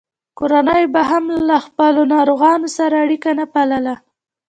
[0.37, 3.95] کورنیو به هم له خپلو ناروغانو سره اړیکه نه پاللـه.